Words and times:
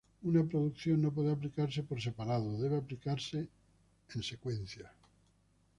Una 0.23 0.43
producción 0.43 0.99
no 0.99 1.11
puede 1.13 1.31
aplicarse 1.31 1.83
por 1.83 2.01
separado, 2.01 2.59
debe 2.59 2.75
aplicarse 2.75 3.47
en 4.15 4.23
secuencia. 4.23 4.91